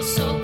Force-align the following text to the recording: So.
So. 0.00 0.37